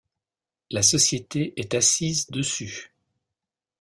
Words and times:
La 0.71 0.81
société 0.81 1.53
est 1.57 1.75
assise 1.75 2.25
dessus. 2.31 2.91